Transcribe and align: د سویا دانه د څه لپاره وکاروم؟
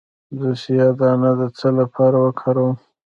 د 0.39 0.41
سویا 0.61 0.87
دانه 0.99 1.31
د 1.39 1.41
څه 1.57 1.67
لپاره 1.79 2.17
وکاروم؟ 2.25 2.75